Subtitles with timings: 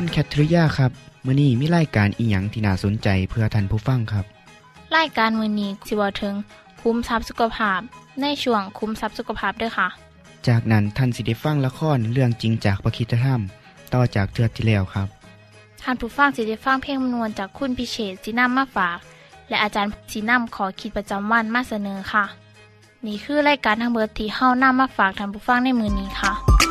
[0.00, 0.92] คุณแคทริยาครับ
[1.26, 4.24] มื้อนี้มีรายการอีหยังที่น่าสนใจเพื่อท่านผู้ฟังครับ
[4.96, 6.34] รายการมือนี้สิเวาถึง
[6.80, 7.80] คุ้มทรัพย์สุขภาพ
[8.20, 9.88] ในช่วงคุ้มทรัพย์สุขภาพด้วยค่ะ
[10.48, 13.40] จากนั้นท่านสิได้ฟังละครเรื่องจริงจากประคีตธรรม
[13.94, 15.08] ต่อจากเทือกที่แล้วครับ
[15.82, 18.96] ท่านผู้ฟังสิได้ฟังเพลงมนวนจากคุณพิเชษสีน้ำมาฝาก
[19.48, 22.24] และอาจารย์สีน้ำขอขีดประจำวันมาเสนอค่ะ
[23.06, 26.67] นี่คือรายการทางเบอร์ที่เฮ้าน้ำมาฝากท่านผู้ฟังในมือนี้ค่ะ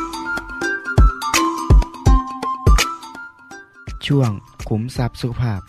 [4.08, 4.32] ช่วง
[4.70, 5.62] ขุมทรัพย์สุขภาพ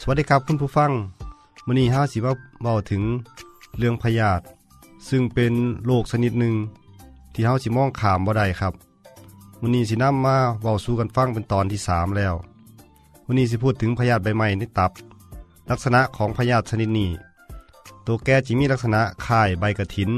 [0.00, 0.90] สวัสดีครับคุณผู้ฟัง
[1.66, 3.02] มื้อนี้เฮาสิมาเว้าถึง
[3.78, 4.44] เรื่องพยาธิ
[5.08, 5.52] ซึ่งเป็น
[5.86, 6.54] โรคชนิดหนึ่ง
[7.32, 8.74] ที่เฮาสิมองขามบ่ได้ครับ
[9.60, 12.34] มื้อนี้สินำมาเว้าสู่กันฟังเป็นตอนที่ 3 แล้ว
[13.26, 14.92] มื้อนี้สิพูดถึงพยาธิใบไม้ในตับ
[15.70, 17.10] ลักษณะของพยาธิชนิดนี้
[18.06, 20.10] ตัวแกจิมีลักษณะคล้ายใบกระถิน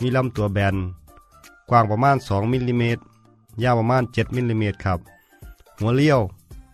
[0.00, 0.76] มีลำตัวแบน
[1.70, 3.00] กว้างประมาณ 2 มิลลิเมตร
[3.62, 4.98] ยาวประมาณ 7 มิลลิเมตรครับ
[5.80, 6.20] หัวเลี้ยว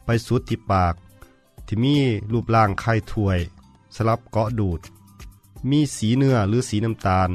[0.04, 0.94] ไปสุดที่ปาก
[1.66, 1.96] ที่มี
[2.32, 3.38] รูปร่างไข่ถวย
[3.94, 4.80] สลับเกาะดูด
[5.70, 7.30] มีสีเนื้อหรือสีน้ำตาล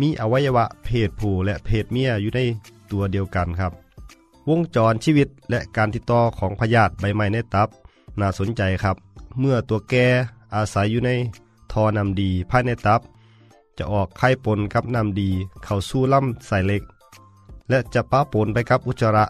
[0.00, 2.40] มีอวัยวะเพศผู้และเพศเมียอยู่ใน
[2.90, 3.72] ตัวเดียวกันครับ
[4.48, 7.68] วงจรชีวิตและการติดต่อของพยาธิใบไม้ในตับ
[8.20, 8.96] น่าสนใจครับ
[9.40, 9.94] เมื่อตัวแก
[10.54, 11.10] อาศัยอยู่ใน
[11.72, 13.00] ท่อนำดีภายในตับ
[13.78, 15.30] จะออกไข่ปนกับนำดี
[15.64, 16.82] เข้าสู่ลำไส้เล็ก
[17.68, 19.24] และจะป้าปนไปกับอุจจาระ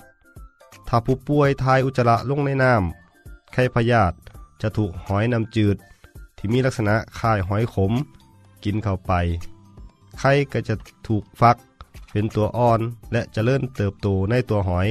[0.88, 4.16] ถ้าผู้ป่วยทายอุจจาระลงในน้ำไข้พยาธิ
[4.62, 5.76] จะถูกหอยน้ำจืด
[6.36, 7.92] ที่มีลักษณะคล้ายหอยขม
[8.64, 9.12] กินเข้าไป
[10.18, 10.74] ไข่ก็จะ
[11.06, 11.56] ถูกฟัก
[12.10, 12.80] เป็นตัวอ่อน
[13.12, 14.88] และจะเริ่มเติบโตในตัวหอย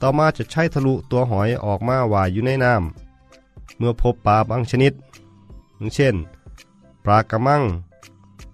[0.00, 4.92] ต่อมาจะใช้ทะลุตัวหอยออกมาว่ายอยู่ในน้ำเมื่อพบปลาบางชนิด
[5.94, 6.16] เช่น
[7.04, 7.62] ปลากระมัง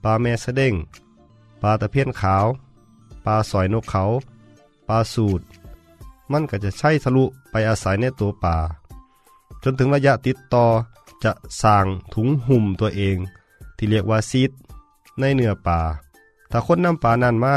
[0.03, 0.75] ปลาแมสเด้ง
[1.63, 2.47] ปลาตะเพียนขาว
[3.25, 4.05] ปลาสอยนกเขา
[4.89, 5.41] ปลาสูด
[6.35, 8.57] มันก็จะใช้ทะลุไปอาศัยในตัวป่า
[9.63, 10.67] จนถึงระยะติดต่อ
[11.25, 13.17] จะสร้างถุงหุ่มตัวเอง
[13.77, 14.51] ที่เรียกว่าซีด
[15.19, 15.81] ในเนื้อป่า
[16.51, 17.57] ถ้าคนนำป่านั้นมา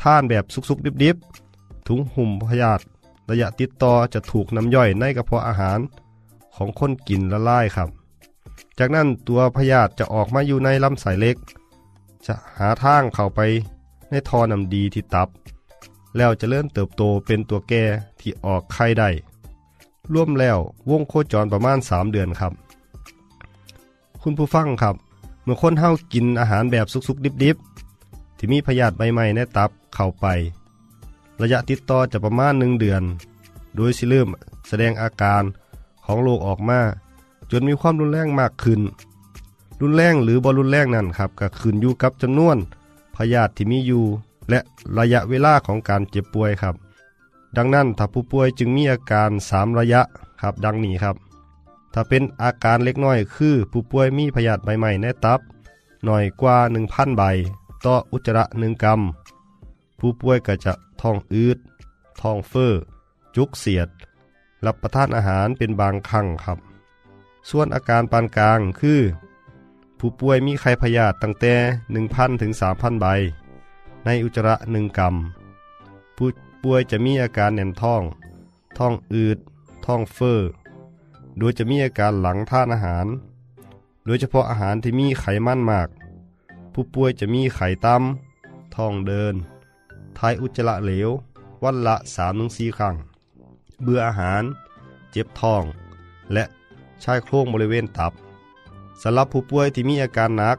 [0.00, 2.82] ท่านแบบสุกๆดิบๆ ถุงหุ่มพยาธิ
[3.30, 5.78] ระยะติดต่อจะถูกน้ำย่อยในกระเพาะอาหาร
[6.56, 7.88] ของคนกินละลายครับ
[8.78, 11.36] จากนั้นตัวพยาธิจะออกมาอยู่ในลำไส้เล็ก
[12.26, 13.40] จะหาทางเข้าไป
[14.10, 15.28] ในท่อนำดีที่ตับ
[16.16, 17.84] แล้วจะเริ่มเติบโตเป็นตัวแก่
[18.20, 19.08] ที่ออกไข่ได้
[20.12, 20.58] ร่วมแล้ว
[20.90, 22.52] วงโคจรประมาณ 3 เดือนครับ
[24.22, 24.94] คุณผู้ฟังครับ
[25.44, 30.26] เมื่อคนเฮากินอาหารแบบสุกๆ ดิบๆ ที่มีพยาธิใบไม้ในตับเข้าไป
[31.40, 33.02] ระยะติดต่อจะประมาณหนึ่งเดือน
[33.76, 34.28] โดยสิเริ่ม
[34.68, 35.42] แสดงอาการ
[36.04, 36.80] ของโรคออกมา
[37.50, 38.80] จนมีความรุนแรงมากขึ้น
[39.80, 42.56] รุนแรงหรือบรุนแรงนั่นครับก็ขึ้นอยู่กับจำนวน
[43.16, 44.04] พยาธิที่มีอยู่
[44.50, 44.60] และ
[44.98, 46.74] ระยะเวลาของการเจ็บป่วยครับ
[47.56, 50.02] ดังนั้นถ้าผู้ป่วยจึงมีอาการ 3 ระยะ
[50.42, 51.16] ครับดังนี้ครับ
[51.94, 55.40] ถ้าเป็นอาการเล็กน้อยคือผู้ป่วยมีพยาธิใบไม้ในตับ
[56.04, 57.22] หน่อยกว่า 1,000 ใบ
[57.84, 59.00] ต่ออุจจาระ1กรัม
[59.98, 61.58] ผู้ป่วยก็จะท้องอืด
[62.20, 62.72] ท้องเฟ้อ
[63.36, 63.88] จุกเสียด
[64.66, 66.58] รับประทานอาหารเป็นบางครั้งครับ
[67.50, 69.00] ส่วนอาการปานกลางคือ
[69.98, 71.54] ผู้ป่วยมีไข้พยาธิตั้งแต่
[71.98, 73.06] 1,000 ถึง 3,000 ใบ
[74.04, 75.16] ในอุจจาระ1กรัม
[76.16, 76.28] ผู้
[76.64, 78.02] ป่วยจะมีอาการแน่นท้อง
[78.78, 79.38] ท้องอืด
[79.86, 80.40] ท้องเฟ้อ
[81.38, 83.06] โดยจะมีอาการหลังทานอาหาร
[84.06, 85.88] โดยเฉพาะอาหารที่มีไขมันมาก
[86.72, 89.34] ผู้ป่วยจะมีไข่ต่ำท้องเดิน
[90.18, 91.10] ทายอุจจาระเหลว
[91.62, 91.96] วันละ
[92.36, 92.94] 3-4ครั้ง
[93.82, 94.42] เบื่ออาหาร
[95.10, 95.62] เจ็บท้อง
[96.32, 96.44] และ
[97.02, 98.12] ชายโครงบริเวณตับ
[99.02, 100.58] สำหรับผู้ป่วยที่มีอาการหนัก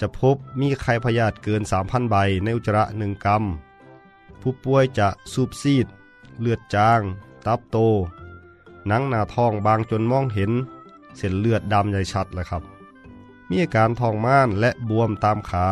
[0.00, 3.44] จะพบมีไข้พยาธิเกิน 3,000 ใบในอุจจาระ1กรัม
[4.40, 5.86] ผู้ป่วยจะสูบซีด
[6.40, 7.00] เลือดจาง
[7.46, 7.76] ตับโต
[8.86, 10.52] หนังหน้าท้องบางจนมองเห็น
[11.16, 12.62] เส้นเลือดดำใหญ่ชัดเลยครับ
[13.48, 15.66] มีอาการท้องม่านและบวมตามขา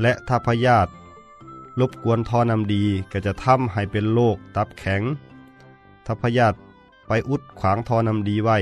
[0.00, 0.90] และถ้าพยาธิ
[1.80, 5.02] รบกวนท่อนำดีก็จะทำให้เป็นโรคตับแข็ง
[6.04, 6.56] ถ้าพยาธิ
[7.06, 8.58] ไปอุดขวางท่อนำดีไว้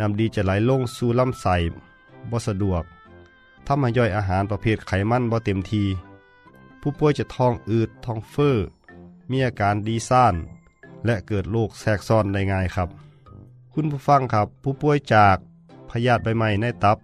[0.00, 1.56] นำดีจะไหลลงสู่ลำไส้
[2.30, 2.82] บ่สะดวก
[3.66, 5.84] ทำให้ย่อยอาหารประเภทไขมันบ่เต็มที
[6.80, 8.56] ผู้ป่วยจะท้องอืดท้องเฟ้อ
[9.30, 10.34] มีอาการดีซ่าน
[11.06, 12.88] และเกิดโรคแทรกซ้อนได้ง่ายครับ
[13.72, 15.36] คุณผู้ฟังครับ ผู้ป่วยจาก
[15.90, 16.98] พยาธิใบไม้ในตับ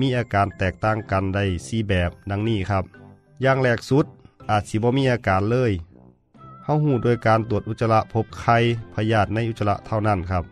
[0.00, 2.84] มีอาการแตกต่างกันได้สีแบบดังนี้ครับ
[3.42, 4.06] อย่างแรกสุด
[4.50, 5.72] อาจสิบ่มีอาการเลย
[6.64, 8.58] เฮาหูโดยการตรวจอุจจาระพบไข้
[8.94, 10.44] พยาธิในอุจจาระเท่านั้นครับ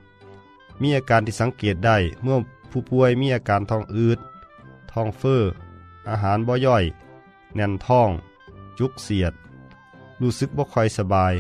[0.81, 2.39] มีอาการที่สังเกตได้เมื่อ
[2.71, 4.19] ผู้ป่วยมีอาการท้องอืด
[4.93, 5.43] ท้องเฟ้อ
[6.09, 6.85] อาหารบ่ย่อย
[7.55, 8.11] แน่นท้อง
[8.79, 9.33] จุกเสียด
[10.21, 11.35] รู้สึกบ่ค่อยสบาย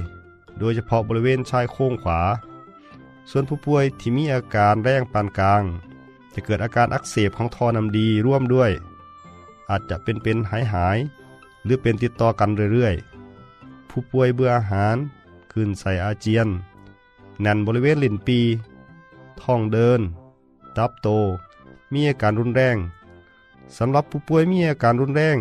[0.58, 2.20] โดยเฉพาะบริเวณชายโครงขวา
[3.30, 5.62] ส่วนผู้ป่วยที่มีอาการแรงปานกลาง
[6.34, 8.70] จะเกิดอาการอักเสบของท่อนำดีร่วมด้วย
[9.70, 10.98] อาจจะเป็นเป็นหายหาย
[11.64, 14.96] หรือเป็นติดต่อกันเรื่อยๆ ผู้ป่วยเบื่ออาหาร
[15.52, 16.48] คืนใส่อาเจียน
[17.40, 18.40] แน่นบริเวณลิ้นปี
[19.42, 20.00] ท้องเดิน
[20.76, 21.08] ตับโต
[21.92, 22.76] มีอาการรุนแรง
[23.76, 25.38] สำหรับผู้ป่วยมีอาการรุนแรง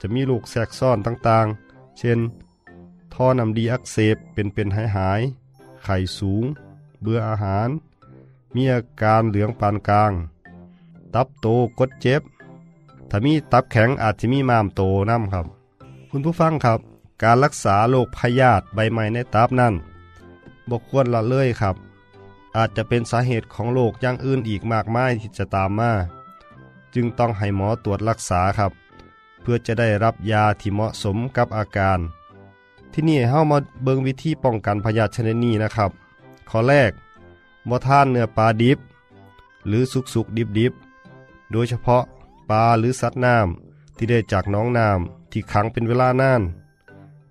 [0.00, 2.18] จะมีโรคแทรกซ้อนต่างๆ เช่น
[3.14, 6.44] ท่อนำดีอักเสบเป็นเป็นหายหายๆไข้สูง
[7.00, 7.68] เบื่ออาหาร
[8.54, 10.12] มีอาการเหลืองปานกลาง
[11.14, 11.46] ตับโต
[11.78, 12.22] กดเจ็บ
[13.10, 15.46] ถ้ามีตับแข็งอาจจะมีม้ามโตน้ำครับ
[16.10, 16.80] คุณผู้ฟังครับ
[17.22, 19.74] การรักษาโรคพยาธิใบไม้ในตับนั้น
[20.70, 21.76] บกควรละเลยครับ
[22.56, 25.92] อาจจะเป็นสาเหตุของโรคอย่างอื่นอีกมากมายที่จะตามมา
[26.94, 28.72] จึงต้องให้หมอตรวจรักษาครับ
[29.40, 31.98] เพื่อจะได้รับยาที่เหมาะสมกับอาการ
[32.92, 35.90] ที่นี่เฮามาเบิงวิธีป้องกันพยาธิชนิดนี้นะครับ
[36.50, 36.92] ข้อแรก
[37.68, 38.78] บ่ทานเนื้อปลาดิบ
[39.66, 42.02] หรือสุกสุกดิบดิบๆโดยเฉพาะ
[42.50, 46.42] ปลาหรือสัตว์น้ำที่ได้จากน้องน้ำที่ขังเป็นเวลานาน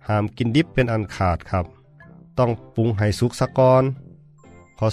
[0.08, 1.66] ห้ามกินดิบเป็นอันขาดครับ
[2.38, 3.84] ต้องปรุงให้สุกสะก่อน
[4.80, 4.88] ข้อ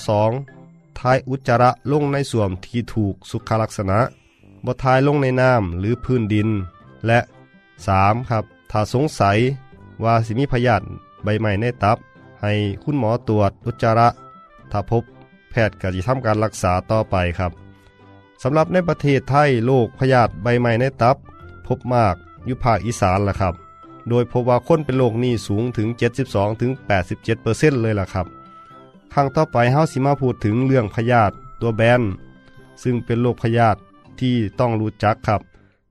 [0.47, 0.99] 2.
[0.99, 3.99] ทายอุจจาระลงในส่วมที่ถูกสุขลักษณะ
[4.65, 6.49] บ่ทายลงในน้ำหรือพื้นดิน
[7.07, 7.19] และ
[7.75, 8.31] 3.
[8.31, 9.39] ครับ ถ้าสงสัย
[10.05, 10.85] ว่าสิมีพยาธิ
[11.25, 11.99] ใบไม้ในตับ
[12.43, 14.09] ให้คุณหมอตรวจอุจจาระ
[14.71, 15.03] ถ้าพบ
[15.51, 17.53] แพทย์ก็จะทำการรักษาต่อไปครับ
[18.43, 21.17] สำหรับในประเทศไทยโรคพยาธิใบไม้ในตับ
[21.67, 22.15] พบมาก
[22.47, 23.55] อยู่ภาคอีสานล่ะครับ
[24.09, 25.89] โดยพบว่าคนเป็นโรคนี้สูงถึง
[26.67, 28.27] 72-87%เลยล่ะครับ
[29.13, 32.03] ครั้งต่อไปเฮาสิมาพูดถึงเรื่องพยาธิตัวแบน
[32.83, 33.79] ซึ่งเป็นโรคพยาธิ
[34.21, 35.41] ที่ต้องรู้จักครับ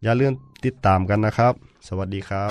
[0.03, 0.33] อย่าลืม
[0.65, 1.53] ติดตามกันนะครับ
[1.87, 2.49] สวัสดีครับ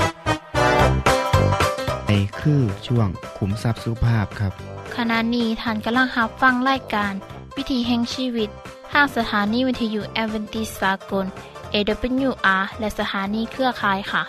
[2.06, 2.11] ใน
[2.41, 4.53] คือช่วงขุมทรัพย์สุภาพครับ
[4.97, 7.12] ขณะนี้ท่านกำลังรับฟังรายการ
[7.56, 8.49] วิถีแห่งชีวิต
[8.93, 11.26] ทางสถานีวิทยุแอเวนติสากล
[11.75, 14.23] AWR และสถานีเครือข่ายค่ะ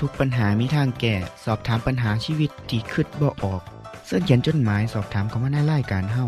[0.00, 1.14] ทุกปัญหามีทางแก้
[1.44, 3.62] สอบถามปัญหาชีวิตที่คิดบ่ออก
[4.06, 6.26] เสื้อเขียนจดหมายสอบถามเขามาในรายการเฮา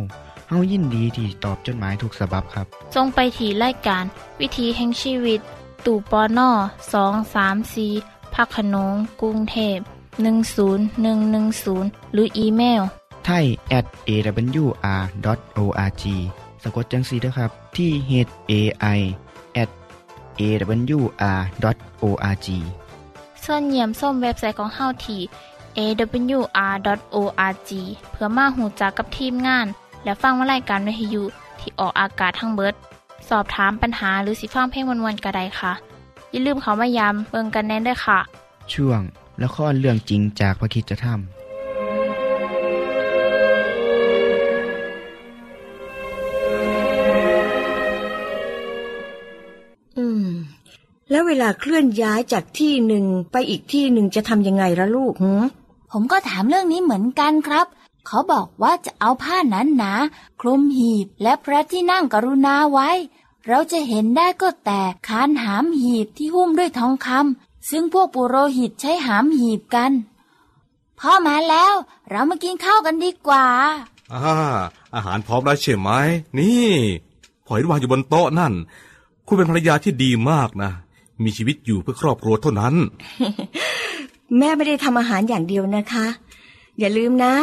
[0.49, 4.05] เฮายินดีที่ตอบจดหมายถูกสาบบครับ ทรงไปที่รายการ
[4.41, 5.41] วิถีแห่งชีวิต
[5.87, 6.51] ตู่ปอน่อ
[6.93, 7.87] สองสามสี
[8.35, 9.79] พักขนงกรุงเทพ
[10.61, 12.83] 10110 หรืออีเมล
[13.25, 13.45] ไทย
[13.79, 16.05] at awr.org
[16.63, 18.11] สะกดจังสีนะครับ ที่ h
[18.51, 18.53] a
[18.97, 18.99] i
[19.63, 19.71] at
[20.41, 22.49] awr.org
[23.45, 25.21] ส่วนเยี่ยมส้มเว็บไซต์ของเฮาที่
[25.79, 27.71] awr.org
[28.11, 29.67] เพื่อมาหูจักกับทีมงาน
[30.05, 31.23] และฟังวารายการวิทยุ
[31.61, 32.75] ที่ออกอากาศทั้งเบิด
[33.29, 35.73] สอบถามปัญหาหรือสิฟังเพลงวนๆกระไดค่ะ
[36.31, 38.19] อย่าลืมเขามายามเบิงกันแน่นด้วยค่ะ
[38.73, 39.01] ช่วง
[39.39, 41.19] และข้อเรื่องจริงจากพระคิดจะทำ
[49.99, 50.27] อืม
[51.11, 55.43] แล้วเวลาเคลื่อนย้ายจากที่หนึ่งไปอีกที่หนึ่งจะทำยังไงละลูกหืม
[55.93, 57.67] ผมก็ถามเรื่องนี้เหมือนกันครับ
[58.07, 62.91] เขาบอกว่าจะเอาผ้าหนาหนาๆคลุมหีบและพระที่นั่งกรุณาไว้
[63.49, 69.93] เราจะเห็นได้ก็แต่คานหามหีบที่หุ้มด้วยทองคำซึ่งพวกปุโรหิตใช้หามหีบกัน
[71.01, 71.75] พ่อมาแล้ว
[72.11, 73.47] เรามากินข้าวกันดีกว่า
[74.13, 74.35] อ่า
[74.95, 75.91] อาหารพร้อมแล้วใช่ไหม
[76.39, 76.69] นี่
[77.49, 78.53] หอยวางอยู่บนโต๊ะนั่น
[79.27, 80.71] คุณเป็นภรรยาที่ดีมากนะ
[81.25, 82.75] มีชีวิตอยู่เพื่อครอบครัวเท่านั้น
[84.39, 86.07] แม่ไม่ได้ทำอาหารอย่างเดียวนะคะ
[86.79, 87.35] อย่าลืมนะ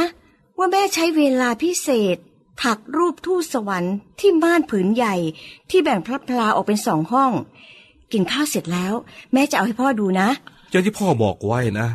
[0.61, 2.17] ว่าแม่ใช้เวลาพิเศษ
[2.63, 5.15] ถักรูปทูตสวรรค์ที่ม่านผืนใหญ่
[5.69, 7.31] ที่แบ่งพระพลาออกเป็นสองห้อง
[8.11, 8.93] กินข้าวเสร็จแล้ว
[9.33, 10.29] แม่จะเอาให้พ่อดูนะ
[10.71, 11.87] อย่างที่พ่อบอกไว้นะ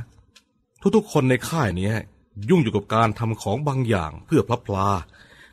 [0.96, 1.92] ทุกๆคนในค่ายนี้
[2.48, 4.88] ยุ่งอยู่กับการทำของบางอย่างเพื่อพระพลา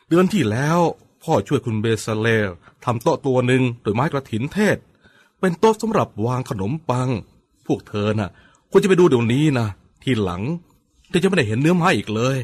[0.09, 0.79] เดือนที่แล้ว
[1.23, 2.49] พ่อช่วยคุณเบซาเลล
[2.85, 4.77] ทำโต๊ะตัวหนึ่งโดยไม้กระถินเทศ
[5.39, 7.09] เป็นโต๊ะสำหรับวางขนมปัง
[7.65, 8.29] พวกเธอน่ะ
[8.71, 9.67] ควรจะไปดูเดี๋ยวนี้นะ
[10.03, 10.41] ทีหลัง
[11.09, 12.37] เธอจะไม่ได้เห็นเนื้อไม้อีกเลย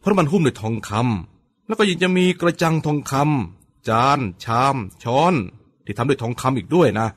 [0.00, 5.34] เพราะมันหุ้มด้วยทองคำแล้วก็ยังจะมีกระจังทองคำจาน ชาม ช้อน
[5.84, 7.08] ที่ทำด้วยทองคำอีกด้วยนะ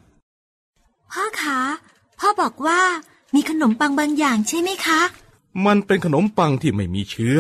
[1.12, 1.60] พ่อคะ
[2.20, 2.82] พ่อบอกว่า
[3.36, 5.02] มีขนมปังบางอย่างใช่ไหมคะ
[5.66, 7.40] มันเป็นขนมปังที่ไม่มีเชื้อ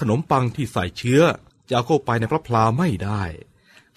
[0.00, 1.22] ขนมปังที่ใส่เชื้อ
[1.68, 3.22] จะเอาเข้าไปในพระพลาไม่ได้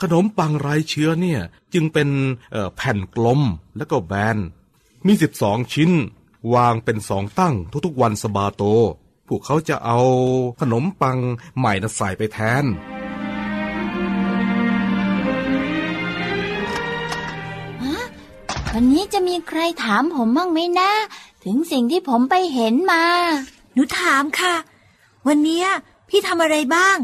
[0.01, 1.41] ขนมปังไร้เชื้อเนี่ย
[1.73, 2.09] จึงเป็น
[2.51, 3.41] เอ่อแผ่นกลม
[3.77, 4.37] แล้วก็แบน
[5.05, 5.91] มีสิบสองชิ้น
[6.53, 8.63] วางเป็นสองตั้งทุกๆวันสบาโต
[9.27, 9.99] พวกเขาจะเอา
[10.59, 11.17] ขนมปัง
[11.57, 12.65] ใหม่นะใส่ไปแทน
[18.73, 20.91] วันนี้จะมีใครถามผมบ้างไหมนะ
[21.43, 23.03] ถึงสิ่งที่ผมไปเห็นมา
[23.73, 24.53] หนูถามค่ะ
[25.27, 25.67] วันเนี้ย
[26.09, 26.97] พี่ทำอะไรบ้าง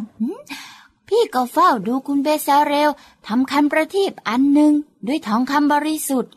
[1.07, 2.89] พี่ก็เฝ้าดูคุณเบซาเรล
[3.27, 4.73] ทำคันประทีปอันหนึ่ง
[5.07, 6.31] ด้วยทองคำบริสุทธิ์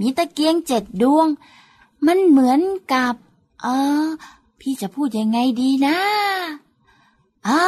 [0.00, 1.28] มีตะเกียงเจ็ดดวง
[2.06, 2.60] มันเหมือน
[2.92, 3.14] กับ
[3.62, 3.66] เอ
[4.04, 4.06] อ
[4.60, 5.96] พี่จะพูดยังไงดีนะ
[7.46, 7.60] อ่า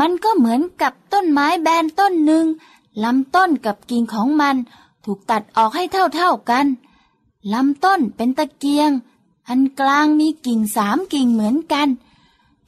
[0.00, 2.46] มันก็เหมือนกับต้นไม้แบนต้นหนึ่ง
[3.04, 4.56] ลำต้นกับกิ่งของมัน
[5.04, 6.66] ถูกตัดออกให้เท่าๆกัน
[7.52, 8.90] ลำต้นเป็นตะเกียง
[9.48, 11.88] อันกลางมีกิ่งสามกิ่งเหมือนกัน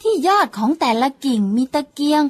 [0.01, 2.23] ที่ยอดของแต่ละกิ่งมีตะเกียง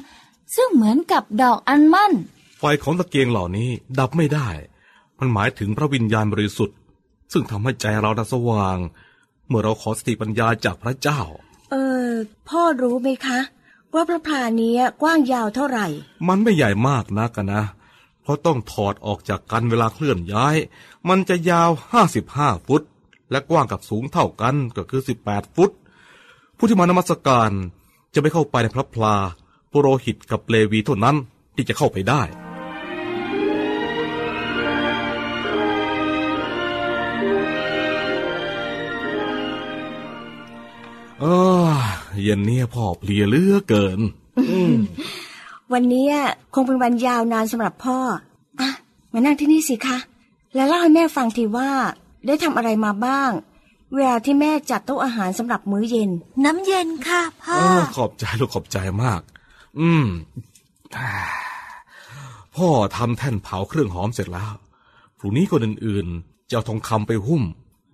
[0.55, 2.13] ซึ่งเหมือนกับดอกอัลมอน
[2.59, 4.47] ไฟของตะเกียงเหล่านี้ดับไม่ได้
[5.19, 6.77] มันหมายถึงพระวิญญาณบริสุทธิ์
[7.31, 8.77] ซึ่งทำให้ใจเราดสว่าง
[9.53, 11.21] มื่อเราขอสติปัญญาจากพระเจ้า
[11.71, 11.75] เอ
[12.07, 12.11] อ
[12.49, 13.39] พ่อรู้ไหมคะ
[13.93, 15.87] ว่าพระพลาเนี้ยกว้างยาวเท่าไหร่
[16.27, 17.63] มันไม่ใหญ่มากนักอะนะ
[18.21, 20.55] เพราะต้องถอดออกจากกันเวลาเคลื่อนย้าย
[21.09, 21.69] มันจะยาว
[22.17, 22.81] 55ฟุต
[23.31, 25.71] และกว้างกับสูงเท่ากันก็คือ18ฟุต
[26.57, 27.51] ผู้ที่มานมัสการ
[28.13, 29.15] จะไม่เข้าไปในพระพลา
[29.71, 31.15] ปุโรหิตกับเลวีเท่านั้น
[31.55, 32.21] ที่จะเข้าไปได้
[41.23, 41.29] เอ
[41.67, 41.69] อ
[42.23, 43.99] เย็นเนี้พ่อเพลียเหลือเกิน
[45.73, 46.13] วันเนี้ย
[46.53, 47.97] คงเป็นวันยาวนานสำหรับพ่อ
[48.59, 48.69] อะ
[49.13, 49.97] มานั่งที่นี่สิคะ
[50.55, 51.71] แล้วเล่าให้แม่ฟังทีว่า
[52.25, 53.31] ได้ทำอะไรมาบ้าง
[53.93, 56.09] เวลาที่แม่จัดโต๊ะอาหารสำหรับมื้อเย็น
[56.43, 59.21] น้ำเย็นค่ะพ่อเออขอบใจลูกขอบใจมาก
[59.79, 60.05] อืม
[60.97, 61.09] อ่า
[62.55, 64.53] พ่อทำแท่นเผาเครื่องหอมเสร็จแล้ว
[65.17, 67.43] พรุ่งนี้คนอื่นๆจะเอาทองคำไปหุ้ม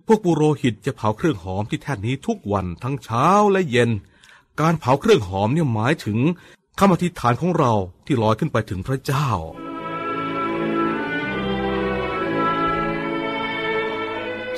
[0.06, 3.90] พวกปุโรหิตจะเผาเครื่องหอมที่แท่นนี้ทุกวันทั้งเช้าและเย็น
[4.60, 6.18] การเผาเครื่องหอมเนี่ยหมายถึง
[6.78, 7.72] คำอธิษฐานของเรา
[8.06, 9.28] ที่ลอยขึ้นไปถึงพระเจ้า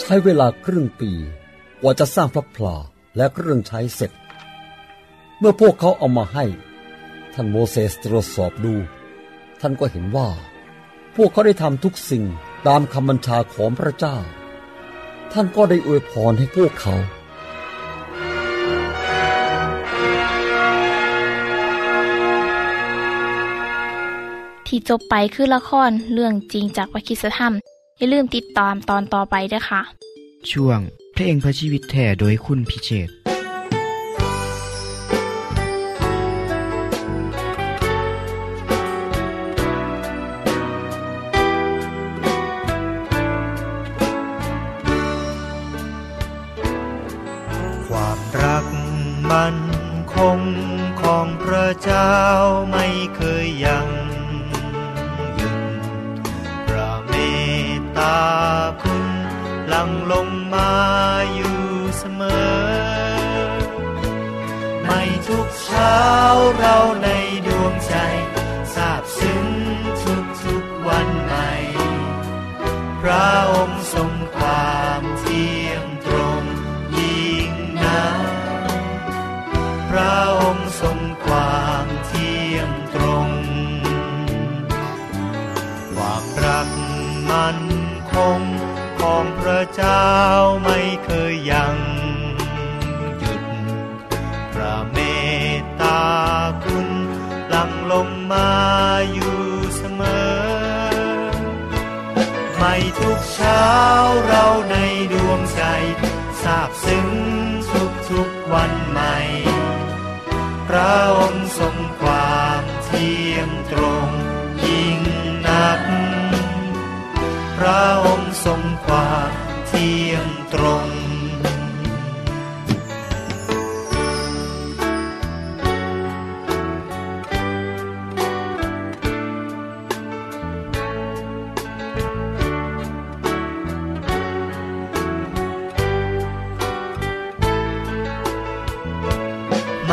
[0.01, 1.11] ใช้เวลาครึ่งปี
[1.81, 2.77] กว่าจะสร้างพระพลา
[3.17, 4.13] และเครื่องใช้เสร็จ
[5.39, 6.45] เมื่อพวกเขาเอามาให้
[7.35, 8.75] ท่านโมเสสตรวจสอบดู
[9.61, 10.29] ท่านก็เห็นว่า
[11.17, 12.25] พวกเขาได้ทำทุกสิ่ง
[12.67, 14.19] ตามคำบัญชาของพระเจ้า
[15.33, 16.95] ท่านก็ได้อวยพรให้พวกเขา
[24.67, 27.53] ที่จบไปคือละครเรื่องจริงจากวิคิสธรรม
[27.99, 29.83] อย่าลืมติดตามตอนต่อไปด้วยค่ะ
[30.53, 30.79] ช่วง
[31.15, 33.09] เพลงพระชีวิตแท่โดยคุณพิเชษ
[86.67, 86.69] ก
[87.31, 87.59] มัน
[88.13, 88.41] คง
[89.01, 90.07] ของพระเจ้า
[90.65, 91.77] ไม่เคยยัง
[93.19, 93.43] หยุด
[94.55, 94.99] พระเม
[95.59, 96.03] ตตา
[96.65, 96.89] คุณ
[97.49, 98.51] หลั่งลงมา
[99.13, 99.39] อยู่
[99.77, 100.53] เสมอ
[102.57, 103.67] ไม่ทุกเช้า
[104.27, 104.77] เราใน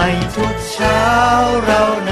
[0.02, 1.04] ไม่ทุกเช้า
[1.66, 2.12] เราใน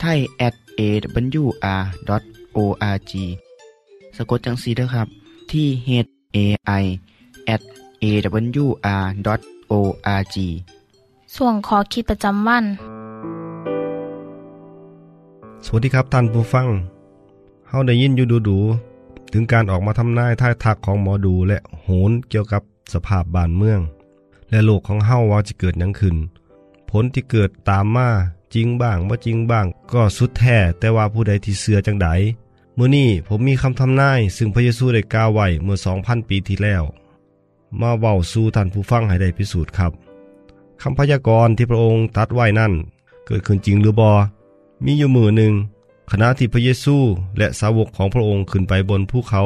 [0.00, 1.52] ไทย at awr.org
[4.16, 5.08] สะกดจังสีนะครับ
[5.50, 5.90] ที่ h
[6.36, 6.38] a
[6.82, 6.84] i
[7.54, 7.62] at
[8.02, 9.26] awr.org
[11.36, 12.64] ส่วนขอคิดประจำวัน
[15.64, 16.66] สวัสดีครับท่านผู้ฟัง
[17.68, 23.80] เฮาได้ยินอยู่ดูดูๆถึงการออกมาทำนายท่ายทักของหมอดูและโหนเกี่ยวกับสภาพบ้านเมือง
[24.50, 26.16] และโลกของเฮาว่าจะเกิดหยังขึ้น
[26.90, 28.08] ผลที่เกิดตามมา
[28.54, 32.08] จริงบ้างบ่จริงบ้าง ก็สุดแท้แต่ว่าผู้ใดที่เสือจังได
[32.76, 36.84] มื้อนี้ผมมีคำทำนายซึ่งพระเยซูได้กล่าวไว้เมื่อ2,000ปีที่แล้ว
[37.80, 39.92] มาเว้าสู่ท่านผู้ฟังให้ได้พิสูจน์ครับ
[40.82, 42.72] คำพยากรณ์ที่พระองค์ตรัดไว้นั่น
[43.26, 44.12] เกิดขึ้นจริงหรือบอ
[44.84, 45.52] มีอยู่มือหนึ่ง
[46.10, 46.96] ขณะที่พระเยซู
[47.38, 49.42] และสาวกของพระองค์ขึ้นไปบนภูเขา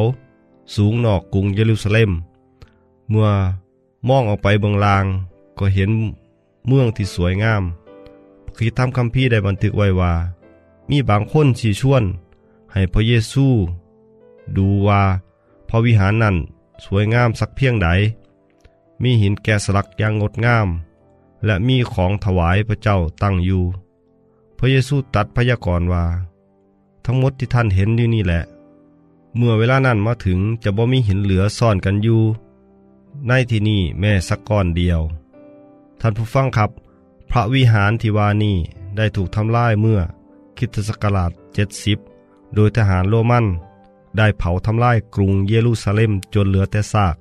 [0.75, 2.11] สูงนอกกรุงเยรูซาเล็ม
[3.11, 3.29] เมื่อ
[4.09, 5.05] มองออกไปเบื้องลาง
[5.59, 5.91] ก็เห็น
[6.67, 7.63] เมืองที่สวยงาม
[8.57, 10.13] คิดทำคำพี่ได้บันทึกไว้ว่า
[10.91, 12.05] มีบางคนชี้ชวน
[12.73, 13.47] ให้พระเยซู
[14.57, 15.03] ดูว่า
[15.69, 16.37] พระวิหารนั้น
[16.85, 17.89] สวยงามสักเพียงใด
[19.03, 20.69] มีหินแกะสลักอย่างงดงาม
[21.45, 23.65] และมีของถวายพระเจ้าตั้งอยู่
[24.59, 26.05] พระเยซูตัดพยากรณ์ว่า
[27.05, 28.43] ทั้งหมดที่ท่านเห็นอยู่นี่แหละ
[29.37, 32.21] เมื่อเวลานั้นมาถึงจะบ่มีหินเหลือซ่อนกันอยู่
[33.27, 35.01] ในที่นี่แม่สักก้อนเดียว
[36.01, 36.71] ท่านผู้ฟังครับ
[37.35, 38.55] พระวิหารที่วานี
[38.97, 40.01] ได้ถูกทำลายเมื่อ
[40.59, 41.31] คริดศักราช
[41.93, 43.47] 70 โดยทหารโรมัน
[44.17, 47.17] ได้เผาทำลายกรุงเยรูซาเล็มจนเหลือแต่ซาก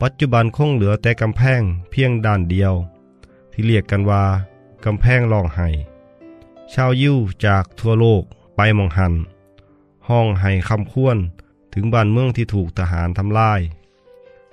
[0.00, 2.74] ปัจจุบันคงเหลือแต่กำแพงเพียงด้านเดียว
[3.52, 4.24] ที่เรียกกันว่า
[4.84, 5.68] กำแพงรองไห้
[6.72, 8.22] ชาวยิวจากทั่วโลก
[8.56, 9.14] ไปมองหัน
[10.08, 11.16] ห้องไห้คำควร
[11.72, 13.60] ถึงบ้านเมืองที่ถูกทหารทำลาย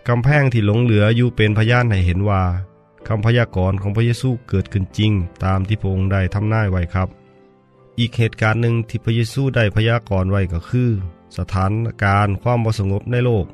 [0.08, 2.44] กำแพงที่หลงเหลืออยู่เป็นพยานให้เห็นว่า
[3.08, 5.12] คำพยากรณ์ของพระเยซูเกิดขึ้นจริง
[5.44, 7.10] ตามที่พระองค์ได้ทำนายไว้ครับ
[8.00, 10.90] อีกเหตุการณ์หนึ่งที่พระเยซูได้พยากรณ์ไว้ก็คือ
[11.38, 11.72] สถาน
[12.04, 13.46] การณ์ความบสงบในโลก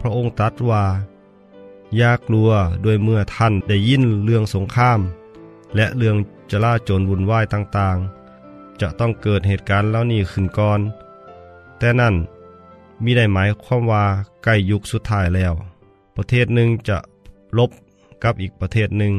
[0.00, 0.84] พระองค์ตรัสว่า
[1.96, 2.50] อย่ากลัว
[2.84, 5.00] ด้วยเมื่อท่านได้ยินเรื่องสงคราม
[5.76, 6.16] และเรื่อง
[6.50, 10.80] จลาจลวุ่นวายต่างๆ จะต้องเกิดเหตุการณ์แล้วนี้ขึ้นก่อน
[11.78, 12.14] แต่นั่น
[13.02, 14.04] มิได้หมายความว่า
[14.44, 15.52] ใกล้ยุคสุดท้ายแล้ว
[16.16, 16.98] ประเทศหนึ่งจะ
[17.58, 17.70] ลบ
[18.24, 19.14] กับอีกประเทศหนึ่ง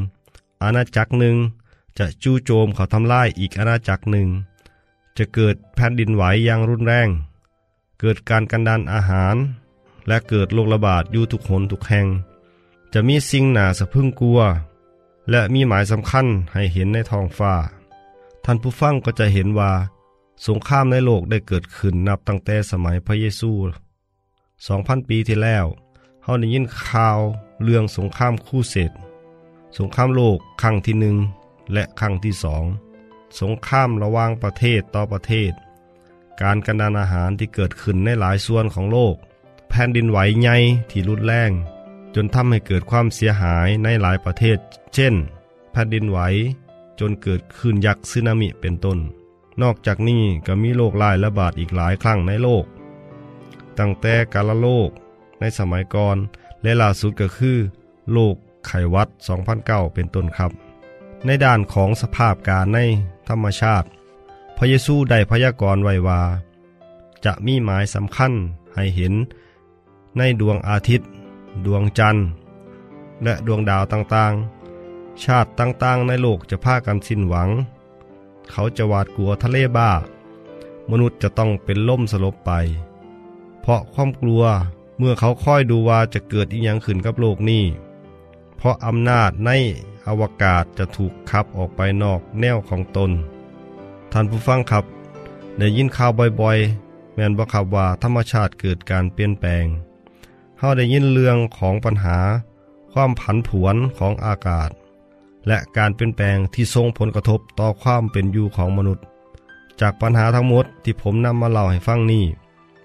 [0.63, 1.36] อาณาจักรหนึ่ง
[1.98, 4.28] จะจู่โจมเขาทำลายอีกอาณาจักรหนึ่ง
[5.18, 7.10] จะเกิดแผ่นดินไหวอย่างรุนแรง
[8.00, 9.36] เกิดการกันดานอาหาร
[10.08, 12.08] และเกิดโรคระบาดอยู่ทุกหนทุกแห่ง
[12.94, 14.39] จะมีสิ่งหนาสะพึ่งกลัว
[15.30, 17.54] และมีหมายสำคัญให้เห็นในท้องฟ้า
[18.46, 19.72] ท่านผู้ฟังก็จะเห็นว่า
[20.48, 23.52] สงครามในโลกได้เกิดขึ้นนับตั้งแต่สมัยพระเยซู
[24.68, 25.65] สองพันปีที่แล้ว
[26.24, 27.20] เฮาได้ยินข่าว
[27.63, 28.91] เรื่องสงครามคู่เสด
[29.78, 31.18] สงครามโลกครั้งที่หนึ่ง
[31.74, 32.65] และครั้งที่สอง
[33.41, 35.52] สงครามระหว่างประเทศต่อประเทศ
[36.41, 39.15] การกันดานอาหารที่เกิดขึ้นในหลายส่วนของโลก
[39.70, 40.56] แผ่นดินไหวใหญ่
[40.89, 41.52] ที่รุนแรง
[42.15, 44.58] จนทำให้เกิดความเสียหายในหลายประเทศ
[44.94, 45.13] เช่น
[45.72, 46.20] แผ่นดินไหว
[47.00, 49.00] จนเกิดคลื่นยักษ์สึนามิเป็นต้น
[49.62, 52.65] นอกจากนี้ก็มีโรคลายระบาดอีกหลายครั้งในโลก
[53.78, 54.89] ตั้งแต่กาลโลก
[55.39, 56.18] ในสมัยก่อน
[56.65, 57.58] และล่าสุดก็คือ
[58.12, 59.08] โรคไขวัด
[59.51, 60.51] 2009 เป็นต้นครับ
[61.25, 62.80] ในด้านของสภาพการใน
[63.30, 63.88] ธรรมชาติ
[64.58, 66.21] พระเยซูได้พยากรณ์ไว้ว่า
[67.25, 68.32] จะมีหมายสำคัญ
[68.75, 69.13] ให้เห็น
[70.17, 71.10] ในดวงอาทิตย์
[71.65, 72.25] ดวงจันทร์
[73.23, 77.49] และดวงดาวต่างๆ ชาติต่างๆ ในโลกจะพากันสิ้นหวัง
[78.51, 79.91] เขาจะหวาดกลัวทะเลบ้า
[80.91, 82.51] มนุษย์จะต้องเป็นล่มสลบไป
[83.62, 84.43] เพราะความกลัว
[84.97, 87.63] เมื่อเขาค่อยดูว่าจะเกิดอีหยังขึ้นกับโลกนี้
[88.58, 89.51] เพราะอำนาจใน
[90.08, 93.12] อวกาศจะถูกขับออกไปนอกแนวของตน
[94.12, 94.86] ท่านผู้ฟังครับ
[95.58, 99.65] ได้ยินข่าวบ่อยๆ แม่นบ่ครับว่าธรรมชาติเกิดการเปลี่ยนแปลง
[100.60, 102.17] เฮาได้ยินเรื่องของปัญหา
[102.93, 104.69] ความผันผวนของอากาศ
[105.47, 109.03] และการเปลี่ยนแปลงที่ส่งผลกระทบต่อความเป็นอยู่ของมนุษย์
[109.81, 112.25] จากปัญหาทั้งหมดที่ผมนำมาเล่าให้ฟังนี้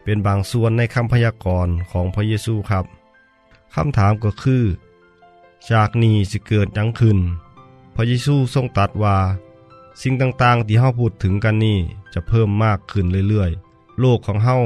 [0.04, 2.84] เป็นบางส่วนในคำพยากรณ์ของพระเยซูครับ
[3.74, 4.64] คำถามก็คือ
[5.70, 7.18] จากนี้สิเกิดยังขึ้น
[7.94, 9.16] พระเยซูทรงตัดว่า
[10.02, 11.78] สิ่งต่างๆที่เฮาพูดถึงกันนี้
[12.14, 14.56] จะเพิ่มมากขึ้นเรื่อยๆ โลกของเฮา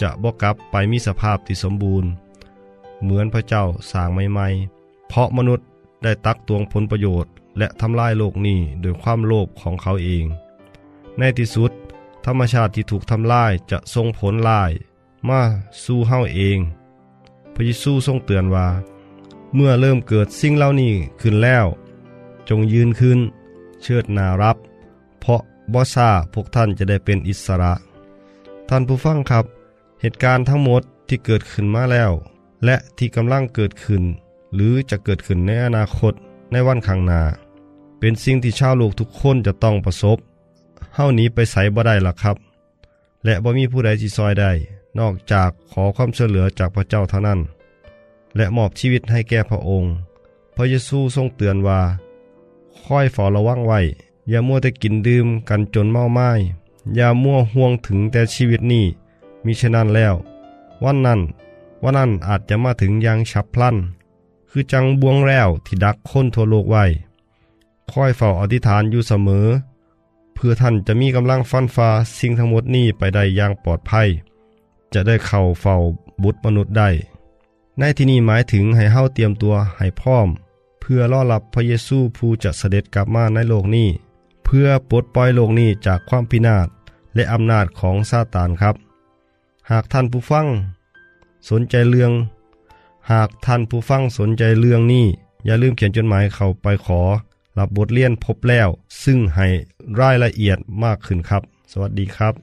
[0.00, 2.10] จะบกกลับไปมีสภาพที่สมบูรณ์
[3.02, 5.66] เหมือนพระเจ้าสร้างใหม่ๆ เพราะมนุษย์
[6.02, 10.24] ได้ตักตวงผลประโยชน์ และทำลายโลกนี้โดยความโลภของเขาเอง
[11.18, 11.72] ในที่สุด
[12.26, 14.72] ธรรมชาติที่ถูกทำลายจะส่งผลลาย
[15.28, 15.40] มา
[15.84, 16.58] สู่เฮาเอง
[17.54, 18.68] พระเยซูทรงเตือนว่า
[19.54, 21.66] เมื่อเริ่มเกิดสิ่งเหล่านี้ขึ้นแล้ว
[22.48, 23.18] จงยืนขึ้น
[23.82, 24.56] เชิดนารับ
[25.20, 25.40] เพราะ
[25.72, 27.74] บ่ซาพวกท่านจะได้เป็นอิสระ
[28.68, 29.44] ท่านผู้ฟังครับ
[30.00, 32.12] เหตุการณ์ทั้งหมดที่เกิดขึ้นมาแล้ว
[32.64, 34.02] และที่กำลังเกิดขึ้น
[34.54, 36.12] หรือจะเกิดขึ้นในอนาคต
[36.52, 37.22] ในวันข้างหน้า
[37.98, 40.18] เป็นสิ่งที่ชาวโลกทุกคนจะต้องประสบ
[40.98, 42.36] เฮ้าหนีไปใสบ่ได้ล่ะครับ
[43.24, 44.50] และบ่มีผู้ใดที่ซอยได้
[44.98, 47.40] นอกจากขอความช่วยเหลือจากพระเจ้าเท่านั้น
[48.36, 49.92] และมอบชีวิตให้แก่พระองค์
[50.54, 51.80] พระเยซูทรงเตือนว่า
[52.84, 53.80] ค่อยฝ่อระวังไว้
[54.28, 56.30] อย่ามัวแต่กินดื่มกันจนเมาไม้
[56.96, 58.84] อย่ามัวห่วงถึงแต่ชีวิตนี้
[59.44, 60.14] มิฉะนั้นแล้ว
[60.84, 61.20] วันนั้น
[61.82, 63.76] วันนั้นอาจจะมาถึงอย่างฉับพลัน
[64.50, 66.84] คือจังบวงแล้วที่ดักคนทั่วโลกไว้
[67.90, 69.46] ค่อยเฝ้าอธิษฐานอยู่เสมอ
[70.36, 74.08] เพื่อท่านจะมีกำลังฟันฟ้าสิ่งทั้งหมดนี้ไปได้อย่างปลอดภัย
[74.94, 75.76] จะได้เข้าเฝ้า
[76.22, 76.88] บุตรมนุษย์ได้
[77.78, 80.28] ในที่นี้หมายถึงให้เฮาเตรียมตัวให้พร้อม
[80.80, 83.88] เพื่อรอรับพระเยซูผู้จะเสด็จกลับมาในโลกนี้
[84.44, 86.68] เพื่อปลดปล่อยโลกนี้จากความพินาศ
[87.14, 88.74] และอำนาจของซาตานครับ
[89.70, 90.46] หากท่านผู้ฟัง
[91.50, 92.12] สนใจเรื่อง
[93.10, 95.06] หากท่านผู้ฟังสนใจเรื่องนี้
[95.44, 97.00] อย่าลืมเขียนจดหมายเข้าไปขอ
[97.58, 98.68] รับบทเรียนพบแล้ว
[99.04, 99.46] ซึ่งให้
[100.00, 101.42] รายละเอียดมากขึ้นครับ
[101.72, 102.34] สวัสดีครับ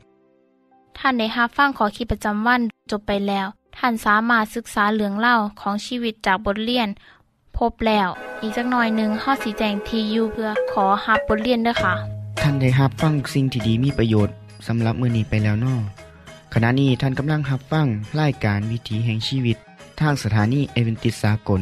[0.97, 3.47] ท่านได้รับฟังขอคิดประจำวันจบไปแล้ว
[3.78, 6.89] ท่านสามารถศึกษาเรื่องเล่าของชีวิตจากบทเรียน
[7.58, 8.10] พบแล้ว
[8.41, 11.93] อีกสักหน่อยหนึ่งข้อสีแจงทียูเพื่อขอฮับบทเรียนด้วยค่ะ
[12.39, 14.36] ท่านได้รับฟังสิ่งที่ดีมีประโยชน์
[14.67, 15.76] สำหรับมือนี้ไปแล้วนอ
[16.54, 17.88] ขณะนี้ท่านกำลังรับฟัง
[18.19, 19.58] รายการวิถีแห่งชีวิต
[19.99, 21.62] ทางสถานีเอเวนติสากล